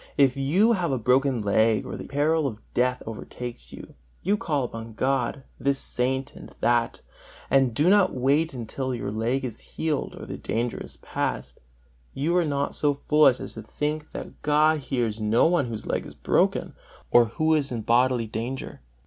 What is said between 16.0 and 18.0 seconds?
is broken, or who is in